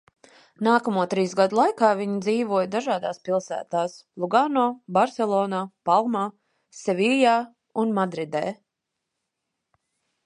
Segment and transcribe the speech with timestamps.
[0.67, 4.65] Nākamo trīs gadu laikā viņi dzīvoja dažādās pilsētās: Lugāno,
[4.99, 6.27] Barselonā, Palmā,
[6.81, 7.39] Seviljā
[7.85, 8.45] un Madridē.